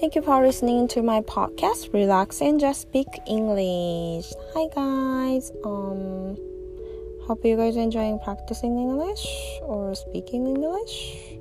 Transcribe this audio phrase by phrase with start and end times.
[0.00, 1.92] Thank you for listening to my podcast.
[1.92, 4.32] Relax and just speak English.
[4.54, 5.52] Hi guys.
[5.62, 6.38] Um
[7.28, 9.28] hope you guys enjoying practicing English
[9.60, 11.36] or speaking English.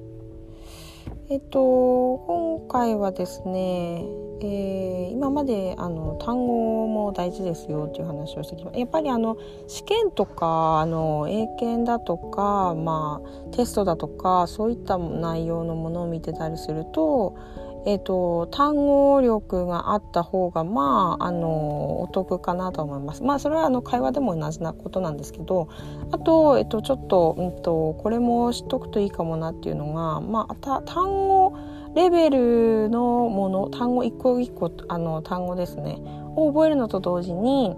[1.30, 4.04] えっと今回はですね、
[4.41, 9.38] えー、今まであの単語も大事ですよっていう話をしてきましたやっぱりあの
[9.68, 17.37] 試験とかあの英検だとか、まあ、テストだとかそういった内容のものを見てたりすると
[17.86, 23.24] えーと、単語力があった方がまああのお得かなと思います。
[23.24, 25.69] まあそれはあの会話でも同じなことなんですけど
[26.11, 31.54] あと,、えーと、ちょっと,、うんと、これも知っとくといいかもなっていうのが、まあ、単語
[31.96, 36.00] レベルのもの単語一個一個あの単語ですね
[36.36, 37.75] を覚えるのと同時に、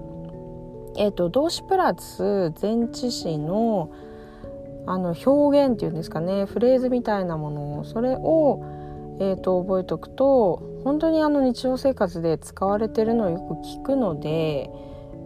[0.98, 3.90] えーと動詞プラス前置詞の
[4.88, 8.81] あの表現っていうんですかねフレーズみたいなものそれを
[9.22, 14.68] えーと、覚えておくと本当にあの日常生活で使われてるのをよく聞くので、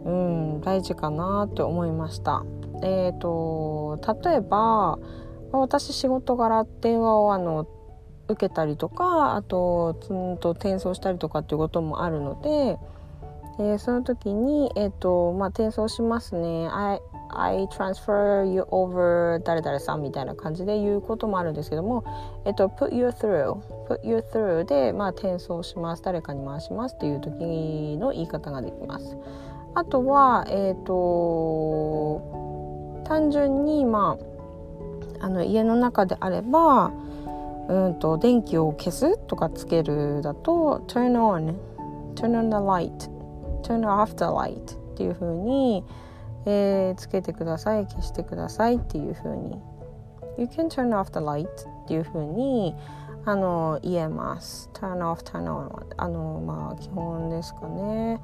[0.04, 2.44] うん、大事かなって思いました。
[2.84, 5.00] えーと、例えば
[5.54, 7.68] 私仕事柄電話をあの
[8.28, 12.78] 受けたりとかあとうんと転送したりとかっていうこともあるので、
[13.60, 16.68] えー、その時に、えーとまあ、転送しますね。
[17.40, 22.04] I transfer you over 誰々さんみたいな感じで言うこともあるんですけども、
[22.46, 23.54] えっと、put you through
[23.88, 26.04] put you through で、まあ、転送します。
[26.04, 29.18] 誰かに回しますっていう時の言い方ができます。
[29.74, 32.22] あとはえっ、と
[33.06, 34.18] 単純にま
[35.22, 36.92] ああの家の中であれば
[37.68, 41.56] うんと電気を消すとかつけるだと turn on
[42.16, 43.10] turn on the light
[43.64, 45.84] turn off the light っていう風に
[46.46, 49.60] えー、つけてください消してくださいっていう風に。
[50.38, 52.76] You can turn off the light っていう風に
[53.26, 54.70] あの言えます。
[54.74, 58.20] Turn off turn on あのまあ基本ですかね。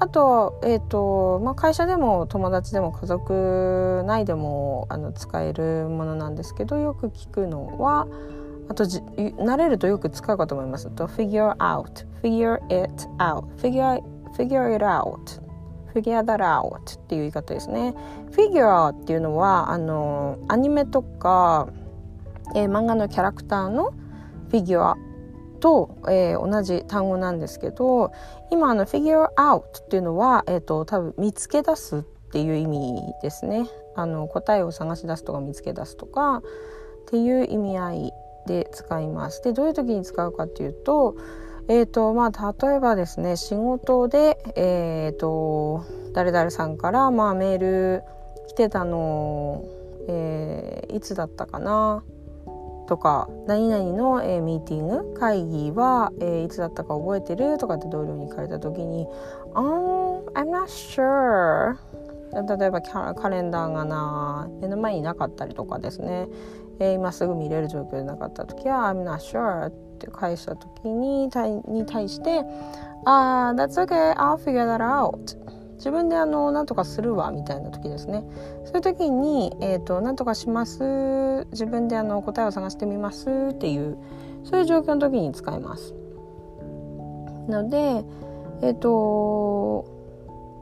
[0.00, 8.06] あと,、えーとまあ、会社でも友達でも家族内でもあの使えるものなんですけどよく聞くのは
[8.68, 10.88] あとじ慣れるとよく使うかと思います。
[10.90, 14.00] と figure out figure it out figure,
[14.36, 15.47] figure it out
[16.00, 17.94] figure that out っていう言い方ですね。
[18.30, 21.68] figure っていうのはあのアニメとか、
[22.54, 23.92] えー、漫画のキャラクターの
[24.50, 24.96] フィギュア
[25.60, 28.12] と、えー、同じ単語なんですけど
[28.50, 33.68] 今あの figure out っていうのは、えーと、多分見つけ出すっていう意味ですね。
[33.96, 36.42] あの答えを探し出すとか見つけ出すとかっ
[37.06, 38.12] ていう意味合い
[38.46, 39.42] で使います。
[39.42, 41.16] でどういう時に使うかっていうと
[41.70, 45.84] えーとまあ、例えばですね仕事で、えーと、
[46.14, 48.02] 誰々さんから、まあ、メール
[48.48, 49.64] 来てたの、
[50.08, 52.02] えー、いつだったかな
[52.88, 59.06] とか何々の、えー、ミーティング会議は、えー、いつだったか覚えてるとかって同僚に聞かれた時に
[59.52, 61.76] 「um, I'm not sure」
[62.58, 66.28] 例えばカレンダーがな目の前になかったりとかですね、
[66.78, 72.44] えー、今すぐ見れる状況でなかった時は「I'm not sure」って返した時に対に対して
[73.04, 75.36] 「ああ that's okay I'll figure that out」
[75.78, 78.24] 自分であの何とかするわみたいな時ですね。
[78.64, 83.30] そういう時に「えーと、何とかします」自分であの答えを探してみます。
[83.50, 83.96] っていう
[84.42, 85.94] そういう状況の時に使います。
[87.48, 88.04] ので
[88.60, 89.84] えっ、ー、と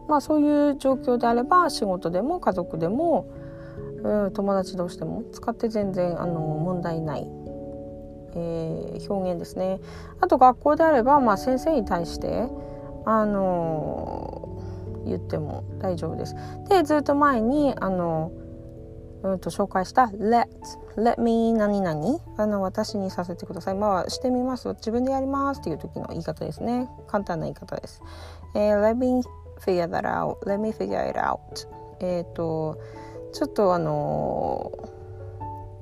[0.06, 3.26] まあそういう状況であれば仕事でも家族でも、
[4.03, 7.45] うん、友達同士でも使って全然あの問題ない。
[8.36, 9.80] えー、表現ですね。
[10.20, 12.48] あと学校であれば、まあ、先生に対して
[13.04, 16.36] あのー、言っても大丈夫です。
[16.69, 18.32] でずっと前にあの
[19.22, 20.47] うんと紹介した let
[20.97, 23.74] let me 何々あの私にさせてください。
[23.74, 24.68] まあしてみます。
[24.74, 25.60] 自分でやります。
[25.60, 26.88] っていう時の言い方ですね。
[27.06, 28.03] 簡単な言い方です、
[28.54, 29.22] えー、let me
[29.60, 30.36] figure that out.
[30.44, 31.38] let me figure it out.
[32.00, 32.78] えっ、と
[33.32, 34.96] ちょっとあのー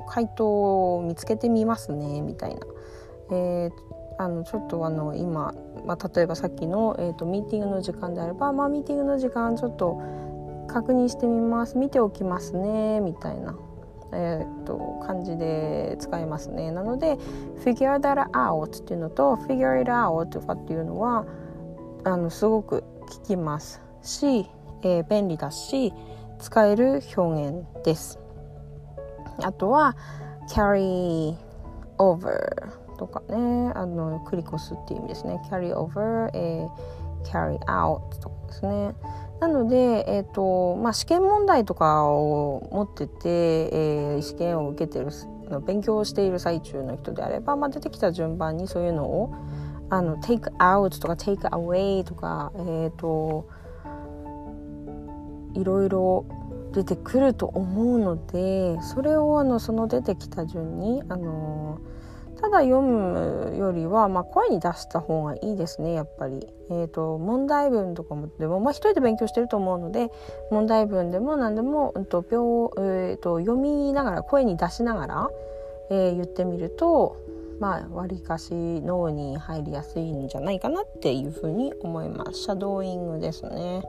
[0.09, 2.61] 回答を見つけてみますねみたいな。
[3.31, 3.73] えー、
[4.19, 5.55] あのちょっとあの今、
[5.87, 10.01] まあ、例えばさっきの、えーと、ミーティングの時間であれば、まあ、ミーティングの時間ちょっと
[10.69, 13.57] 確認してみます見ておきますねみたいな、
[14.13, 17.17] えーと、感じで使えますねなので
[17.65, 21.27] figure that out っていうのと figure it out とかっていうのは
[22.05, 24.47] あのすごく効きますし、
[24.83, 25.93] えー、便利だし
[26.39, 28.24] 使える表現です。
[29.43, 29.97] あとは
[30.49, 31.37] carry
[31.99, 33.73] over とかね。
[33.75, 35.41] あの繰り越すっていう意味ですね。
[35.51, 38.95] carry over、えー、carry out とかですね。
[39.41, 45.09] なので、えーとまあ、試験問題とかを持ってて、えー、試験を受けてる
[45.67, 49.35] 勉強をしている最中の人であれば、まあ、出てきた順番にそういうのを
[49.91, 53.47] あの take out とか take away とかえっ、ー、と
[55.55, 56.25] いろいろ
[56.75, 61.81] 出てくると思うのでそれをあのその出てきた順にあの
[62.41, 66.47] ただ読むよりは、まあ、声に出した方がいいですねやっぱり。
[66.71, 70.11] えーと、問題文とかもでも、まあ、一人で勉強してると思うので
[70.51, 75.29] 問題文でも何でも、うんと秒えーと、読みながら声に出しながら、
[75.91, 77.19] えー、言ってみると
[77.61, 82.35] まあわりかし脳に入りやすいんじゃないかなっていうふうに思います。
[82.35, 83.83] シャドーイングですね。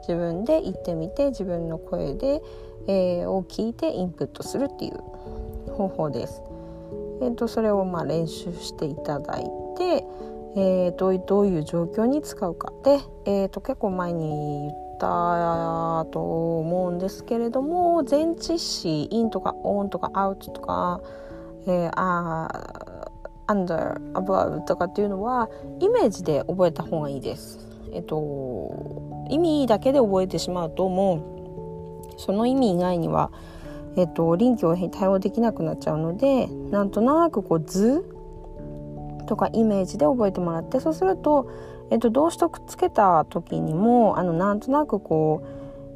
[0.00, 2.42] 自分で言ってみて自分の声で、
[2.88, 4.98] えー、を聞いてインプットするっていう
[5.72, 6.42] 方法です。
[7.22, 9.44] えーと、それをまあ練習していただい
[9.76, 10.04] て、
[10.56, 21.00] えー、どうどういう状況に使うかで、えーと、結構前に言ったと思うんですけれども前置詞インとかオンとかアウトとか、
[21.66, 22.91] えー、あ
[23.46, 25.48] under above とかっていうのは
[25.80, 27.58] イメージで覚えた方がいいです。
[27.92, 33.30] えっと意味だけで覚えてしまうともうその意味以外には
[33.96, 38.04] えっと、臨機応変に対応できなくなっちゃうのでなんとなくこう図
[39.26, 41.50] とかイメージで覚えてもらってそうすると、
[41.90, 45.46] えっと、動詞とくっつけた時にもあのなんとなくこ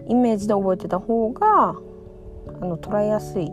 [0.07, 3.49] うイメージで覚えてた方があの捉えやすい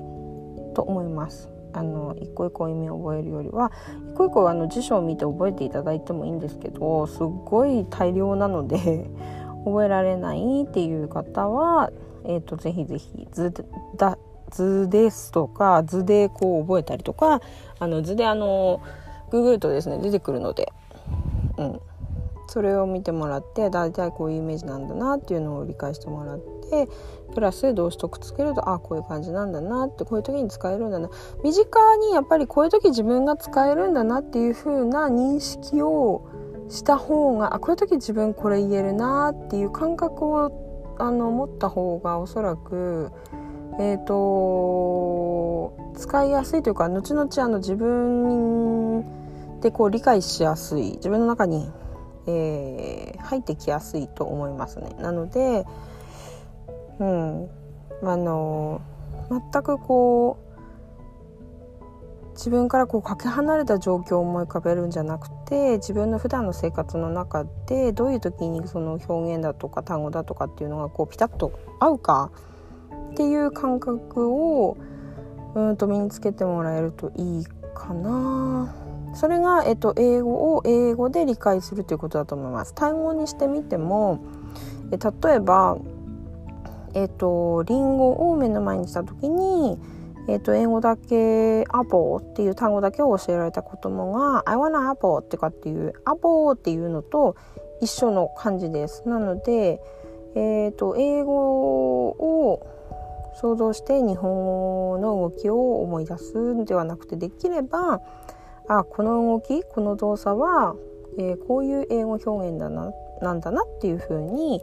[0.75, 1.49] と思います。
[1.73, 3.71] あの一個一個意味を覚えるよりは
[4.11, 9.09] 一個一個あの辞書を見て覚えていただいてもいいんですけどすっごい大量なので
[9.65, 11.91] 覚えられないっていう方は、
[12.25, 13.53] えーと、とぜひぜひ図
[13.97, 14.17] だ
[14.51, 17.41] 図ですとか図でこう覚えたりとか
[17.79, 18.81] あの図であの
[19.31, 20.71] ググるとですね出てくるので、
[21.57, 21.81] うん、
[22.47, 26.52] それを見てもらって大体こういうイメージなんだなっていうのを理解してもらって
[27.33, 31.09] プラス動詞とくっつけるとあこういう感じなんだなってこういう時に使えるんだな
[31.43, 36.27] 身近にやっぱりこういう時自分が使えるんだなっていう風な認識を
[36.69, 43.11] した方があこういう時自分これ言えるなっていう感覚をあの持った方がおそらく
[43.79, 49.01] えーと、使いやすいというか後々あの自分
[49.61, 51.71] でこう理解しやすい自分の中に、
[52.27, 54.95] えー、入ってきやすいと思いますね。
[54.99, 55.65] なので、
[56.99, 57.49] うん、
[58.03, 58.81] あの
[59.29, 60.43] 全くこう
[62.33, 72.31] 自分からこうかけ離れた状況を思い浮かべるんじゃなくて自分の普段の生活の中でどういう時にその表現だとか単語だとかっていうのがこうピタッと合うか
[73.11, 74.77] っていう感覚を
[75.55, 78.75] うんと身につけてもらえるといいかな。
[79.15, 82.73] それが、えっと、英語を英語で理解するということだと思います。
[82.73, 84.19] 単語にしてみても
[84.91, 84.97] え
[85.27, 85.77] 例えば、
[86.93, 89.79] えっと、リンゴを目の前にした時に、
[90.27, 97.35] えっと、英語だけ「アポ」っていう単語だけを教えられた子供が「I wanna apple」ってかっていう「アポ」っていうのと
[97.81, 99.07] 一緒の感じです。
[99.07, 99.81] なので、
[100.35, 102.61] えっと、英語を
[103.35, 108.01] 想像して日本語の動きを思い出すんではなくてできれば
[108.67, 110.75] あこの動きこの動作は、
[111.17, 114.61] えー、こういう英語表現だななんだなっていうふうに、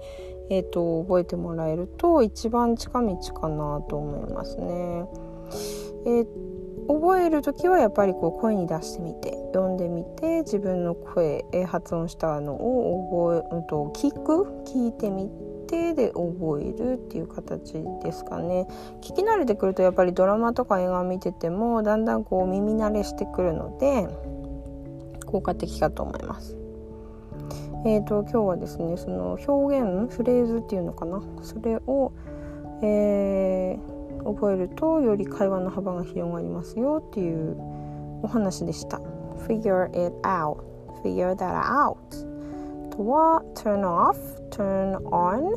[0.50, 5.06] えーと、覚えてもらえると一番近道かなと思いますね。
[6.06, 6.26] えー、
[6.86, 15.50] 覚える時はやっぱりこう声に出してみて読んでみて自分の声、えー、発音したのを覚え、うん、と聞く聞いてみて。
[15.94, 18.66] で覚えるっていう形ですかね
[19.02, 24.08] 聞き慣れてくるとやっぱりドラマとか映画見ててもだんだんこう耳慣れしてくるので
[25.30, 26.56] 効果的かと思います。
[27.86, 31.22] えーと、今日はですねその表現フレーズっていうのかな？
[31.42, 32.12] それを、
[32.82, 37.56] えー、覚えるとより会話の幅が広がりますよっていう
[38.22, 39.00] お話でした。
[39.46, 40.58] Figure it out.
[41.02, 41.96] Figure that out.
[42.90, 44.16] とは turn off
[44.50, 45.54] turn on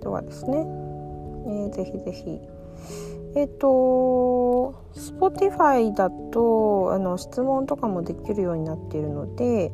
[0.00, 2.40] とかですね、えー、ぜひぜひ
[3.34, 9.70] えっ、と Spotify だとあの質問とかもできるようになっているので、え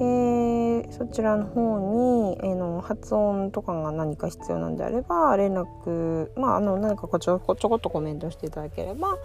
[0.00, 9.18] ー、そちらの方に、えー、の発音とかが何か必要なんであれば連絡まああの何かこちょこちょこっとコメントしていただければ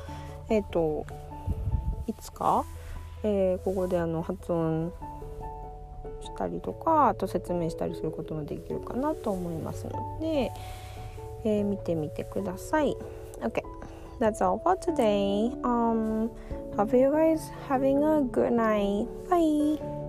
[0.50, 1.06] えっ、と
[2.08, 2.66] いつか、
[3.24, 4.92] え、ここであの発音
[6.22, 10.52] したりとかあと説明したりすることもできるかなと思いますので、
[11.46, 12.98] え、見てみてください。
[13.44, 13.64] Okay,
[14.20, 15.52] that's all for today.
[15.64, 16.30] Um,
[16.76, 19.08] hope you guys having a good night.
[19.30, 20.01] Bye.